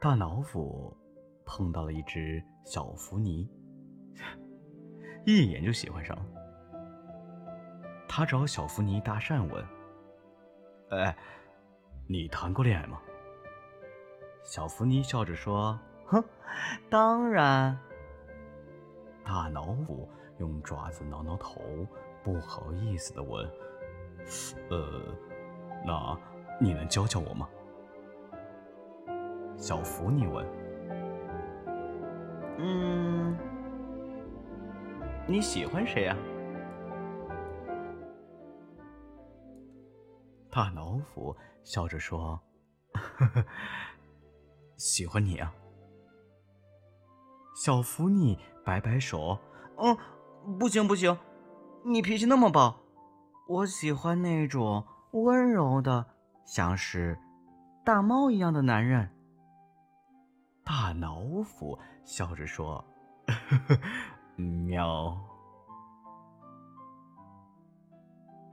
[0.00, 0.96] 大老虎
[1.44, 3.50] 碰到了一只小福尼，
[5.26, 6.24] 一眼就喜欢上了。
[8.08, 9.64] 他找小福尼搭讪问
[10.90, 11.16] ：“哎，
[12.06, 13.02] 你谈过恋爱吗？”
[14.44, 15.76] 小福尼笑着说
[16.06, 16.22] ：“哼，
[16.88, 17.76] 当然。”
[19.26, 20.08] 大老虎
[20.38, 21.60] 用爪子挠挠头，
[22.22, 23.44] 不好意思的问
[24.70, 25.02] ：“呃，
[25.84, 26.16] 那
[26.60, 27.48] 你能教教我吗？”
[29.58, 30.46] 小福尼问
[32.58, 33.36] ：“嗯，
[35.26, 36.16] 你喜欢谁呀？”
[40.48, 42.40] 大老虎笑着说
[42.94, 43.44] ：“呵呵，
[44.76, 45.52] 喜欢你啊。”
[47.56, 49.36] 小福尼摆摆手
[49.76, 49.96] ：“嗯，
[50.56, 51.18] 不行不行，
[51.84, 52.78] 你脾气那么暴，
[53.48, 56.06] 我喜欢那种温柔的，
[56.46, 57.18] 像是
[57.84, 59.10] 大猫一样的男人。”
[60.68, 62.84] 大老虎笑着说
[64.36, 65.18] ：“喵。”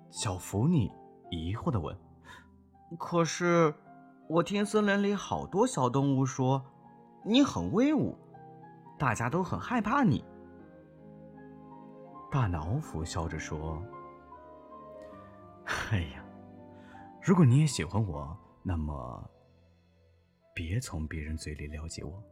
[0.10, 0.90] 小福尼
[1.30, 1.94] 疑惑的问
[2.98, 3.76] ：“可是，
[4.30, 6.64] 我听森林里好多小动物说，
[7.26, 8.18] 你很威武，
[8.98, 10.24] 大家都很害怕你。”
[12.32, 13.84] 大老虎笑着说
[15.92, 16.24] ：“哎呀，
[17.22, 19.30] 如果你也喜欢我，那么……”
[20.56, 22.24] 别从别人嘴里了解我。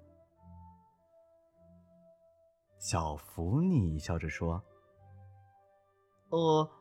[2.80, 4.64] 小福尼笑着说
[6.32, 6.72] ：“呃，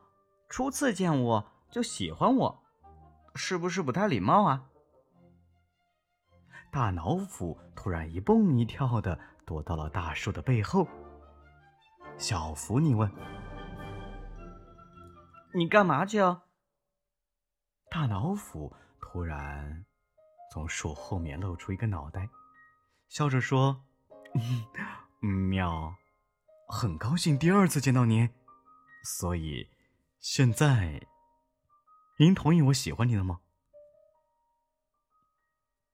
[0.48, 2.62] 初次见我就喜欢我，
[3.34, 4.70] 是不是不太礼貌啊？”
[6.72, 10.86] 大老虎突然一蹦一跳的躲到了大树的背后。
[12.16, 13.10] 小福尼问
[15.54, 16.44] ：“你干嘛去啊？”
[17.90, 19.84] 大老虎突然。
[20.52, 22.28] 从树后面露出一个脑袋，
[23.08, 23.82] 笑着说
[25.48, 25.94] ：“喵，
[26.68, 28.28] 很高兴第二次见到您，
[29.02, 29.66] 所以
[30.20, 31.06] 现在
[32.18, 33.40] 您同意我喜欢你了吗？”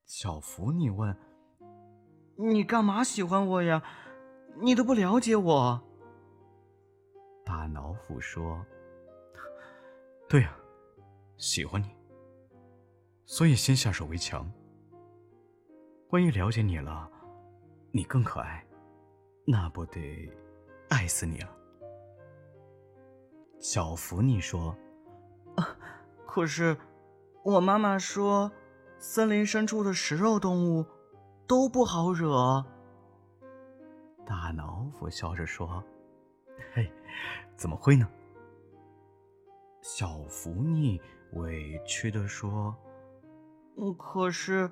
[0.06, 1.16] 小福你问
[2.36, 3.80] ：“你干嘛喜欢我呀？
[4.60, 5.80] 你都不了解我。”
[7.46, 8.66] 大老虎说
[10.28, 10.52] ：“对呀，
[11.36, 11.96] 喜欢你。”
[13.28, 14.50] 所以先下手为强。
[16.08, 17.06] 万一了解你了，
[17.92, 18.66] 你更可爱，
[19.46, 20.32] 那不得
[20.88, 21.54] 爱死你了？
[23.58, 24.74] 小福尼说
[25.56, 25.76] ：“啊，
[26.26, 26.74] 可是
[27.44, 28.50] 我妈妈说，
[28.96, 30.86] 森林深处的食肉动物
[31.46, 32.64] 都不好惹。”
[34.24, 35.84] 大老虎笑着说
[36.72, 36.90] ：“嘿，
[37.56, 38.08] 怎么会呢？”
[39.82, 40.98] 小福尼
[41.34, 42.74] 委屈的说。
[43.96, 44.70] 可是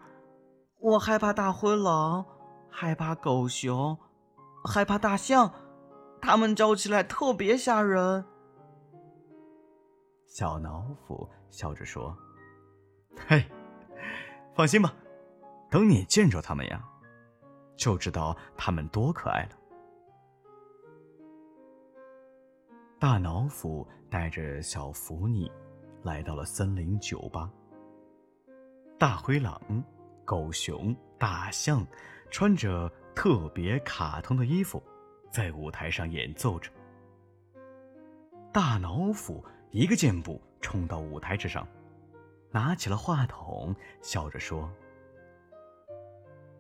[0.79, 2.27] 我害怕大灰狼，
[2.69, 3.97] 害怕狗熊，
[4.65, 5.53] 害怕大象，
[6.21, 8.25] 它们叫起来特别吓人。
[10.27, 12.17] 小老虎笑着说
[13.29, 13.45] ：“嘿，
[14.55, 14.93] 放心吧，
[15.71, 16.85] 等你见着它们呀，
[17.77, 19.51] 就知道它们多可爱了。”
[22.99, 25.51] 大老虎带着小福尼
[26.03, 27.49] 来到了森林酒吧。
[28.99, 29.61] 大灰狼、
[30.25, 31.87] 狗熊、大象
[32.31, 34.83] 穿着特别卡通的衣服，
[35.31, 36.71] 在舞台上演奏着。
[38.53, 41.69] 大老虎一个箭步冲到舞台之上，
[42.51, 44.73] 拿起了话筒，笑着说：“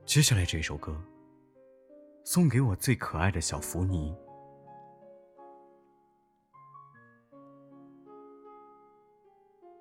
[0.04, 0.94] 接下来这首歌，
[2.22, 4.14] 送给我最可爱的小福尼。”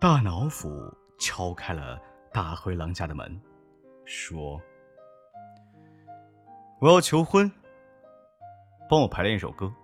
[0.00, 2.00] 大老虎敲开了
[2.32, 3.36] 大灰狼家的门，
[4.04, 4.60] 说
[6.80, 7.50] ：“我要求婚，
[8.88, 9.74] 帮我排练一首歌。”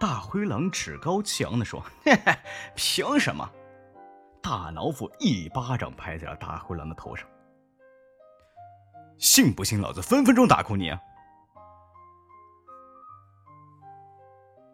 [0.00, 2.36] 大灰狼趾高气扬的说：“嘿嘿，
[2.74, 3.48] 凭什么？”
[4.42, 7.24] 大老虎一巴掌拍在了大灰狼的头上
[9.16, 11.00] ，“信不信老子分分钟打哭你啊！”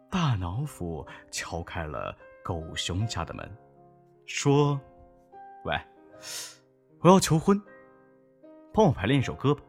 [0.09, 2.17] 大老虎敲开了
[2.49, 3.47] 狗熊家的门，
[4.25, 4.81] 说
[5.65, 5.79] ：“喂，
[6.99, 7.61] 我要求婚，
[8.73, 9.61] 帮我排练一首歌吧。”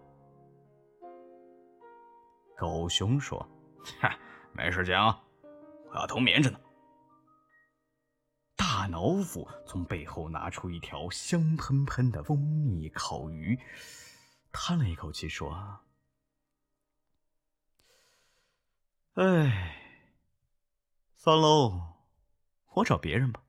[2.56, 3.46] 狗熊说
[4.00, 4.18] ：“哈，
[4.54, 5.22] 没时间啊，
[5.90, 6.58] 我要冬眠着呢。”
[8.56, 13.60] 大老虎从背后拿出一条香喷喷的蜂蜜烤鱼，
[14.52, 15.80] 叹了一口气说
[19.16, 19.76] ：“哎。”
[21.18, 21.89] 算喽，
[22.74, 23.42] 我找别人吧。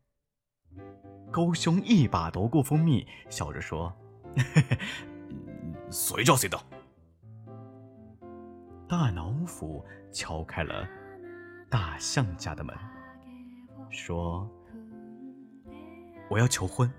[1.31, 3.95] 高兄一把夺过蜂蜜，笑着说
[5.89, 6.62] ：“随叫随到。”
[8.89, 10.85] 大老虎敲开了
[11.69, 12.75] 大象家的门，
[13.89, 14.50] 说
[16.29, 16.91] ：“我要求婚，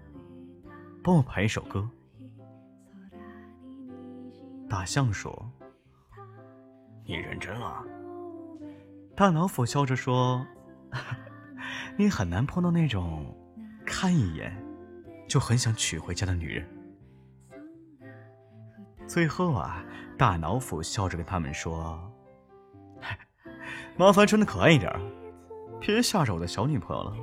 [1.05, 1.87] 帮我排一首歌。”
[4.71, 5.53] 大象说
[7.05, 7.85] ：“你认真啊？”
[9.15, 10.47] 大老虎笑着说。
[11.97, 13.35] 你很难碰到那种
[13.85, 14.53] 看一眼
[15.29, 16.67] 就很想娶回家的女人。
[19.07, 19.85] 最后啊，
[20.17, 22.01] 大老虎笑着跟他们说
[23.99, 24.91] ：“麻烦穿的可爱一点，
[25.81, 27.17] 别吓着我的小女朋友了。”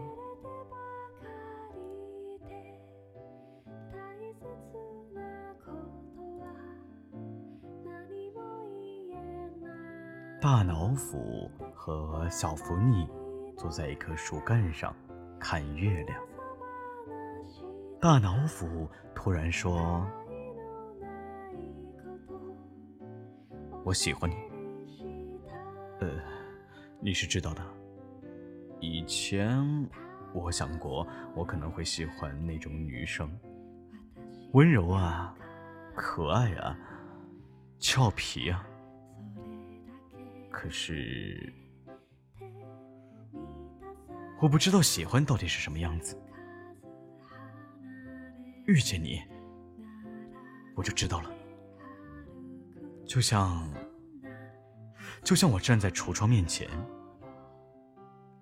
[10.42, 13.08] 大老虎和小福尼。
[13.60, 14.96] 坐在一棵树干上
[15.38, 16.18] 看月亮，
[18.00, 20.10] 大老虎突然说
[23.84, 24.36] ：“我喜欢你。”
[26.00, 26.10] 呃，
[27.02, 27.62] 你是知道的。
[28.80, 29.62] 以前
[30.34, 31.06] 我想过，
[31.36, 33.30] 我可能会喜欢那种女生，
[34.54, 35.36] 温柔啊，
[35.94, 36.80] 可爱啊，
[37.78, 38.66] 俏皮啊。
[40.50, 41.52] 可是。
[44.42, 46.18] 我不知道喜欢到底是什么样子，
[48.68, 49.22] 遇见你，
[50.76, 51.30] 我就知道了。
[53.06, 53.70] 就像，
[55.24, 56.70] 就像我站在橱窗面前，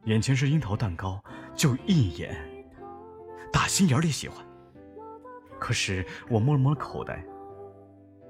[0.04, 1.24] 眼前是樱桃蛋糕，
[1.56, 2.38] 就一眼，
[3.52, 4.46] 打心眼里喜欢。
[5.60, 7.26] 可是我摸了摸口袋，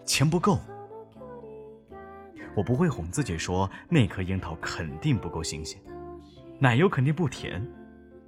[0.05, 0.57] 钱不够，
[2.55, 5.81] 我不会哄自己说那颗樱桃肯定不够新鲜。
[6.59, 7.65] 奶油肯定不甜，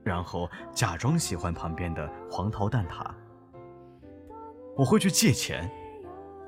[0.04, 3.12] 然后假装喜欢旁边的黄桃蛋挞。
[4.78, 5.70] 我会去借钱，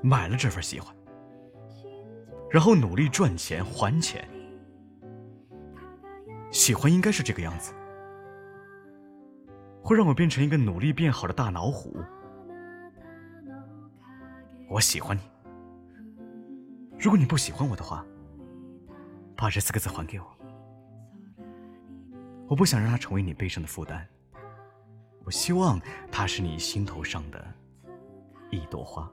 [0.02, 0.94] 买了这份喜欢，
[2.50, 4.26] 然后努力赚钱还钱。
[6.50, 7.72] 喜欢应该是这个样子，
[9.82, 11.96] 会让我变成一个努力变好的大老虎。
[14.70, 15.22] 我喜欢你，
[16.98, 18.06] 如果你不喜欢我的话，
[19.36, 20.26] 把这四个字还给我。
[22.52, 24.06] 我不想让它成为你背上的负担，
[25.24, 27.42] 我希望它是你心头上的
[28.50, 29.10] 一朵花。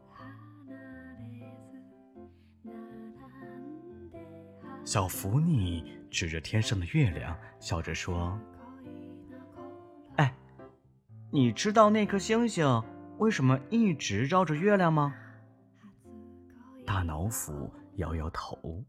[4.83, 8.37] 小福尼指着天上的月亮，笑着说
[10.19, 10.35] ：“哎，
[11.31, 12.83] 你知道那颗星星
[13.19, 15.15] 为什么一直绕着月亮吗？”
[16.85, 18.83] 大老虎摇摇头。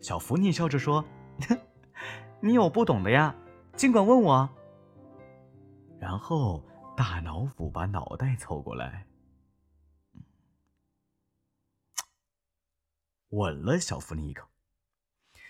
[0.00, 1.04] 小福尼笑着说。
[2.42, 3.34] 你有不懂的呀，
[3.76, 4.48] 尽管问我。
[6.00, 6.64] 然后
[6.96, 9.06] 大老虎把脑袋凑过来，
[13.28, 14.48] 吻了小福尼一口。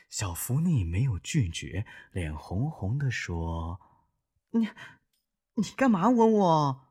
[0.08, 3.80] 小福尼没有拒绝，脸红红的说
[4.50, 4.68] ：“你，
[5.54, 6.88] 你干嘛吻我？”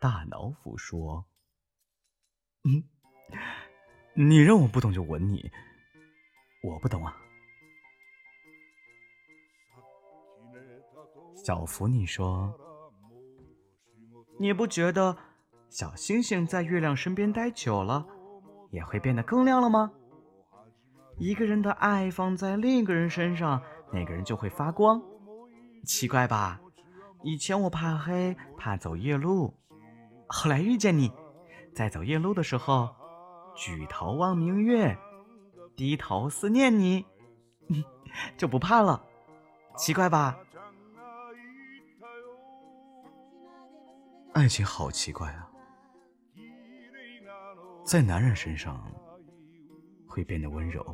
[0.00, 1.26] 大老虎说
[2.68, 2.82] ：“嗯，
[4.14, 5.52] 你让我不懂就吻你，
[6.64, 7.16] 我不懂啊。”
[11.44, 12.58] 小福，你说，
[14.38, 15.14] 你不觉得
[15.68, 18.06] 小星星在月亮身边待久了，
[18.70, 19.92] 也会变得更亮了吗？
[21.18, 23.60] 一个人的爱放在另一个人身上，
[23.92, 25.02] 那个人就会发光。
[25.84, 26.58] 奇怪吧？
[27.22, 29.52] 以前我怕黑，怕走夜路，
[30.26, 31.12] 后来遇见你，
[31.74, 32.88] 在走夜路的时候，
[33.54, 34.96] 举头望明月，
[35.76, 37.04] 低头思念你，
[38.38, 39.04] 就不怕了。
[39.76, 40.38] 奇怪吧？
[44.34, 45.48] 爱情好奇怪啊，
[47.84, 48.84] 在男人身上
[50.08, 50.84] 会变得温柔，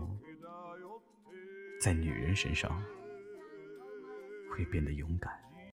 [1.81, 2.83] 在女人身上
[4.51, 5.50] 会变得勇敢。